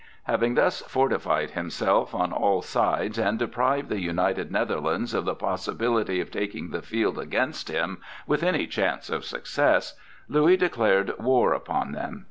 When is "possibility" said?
5.35-6.19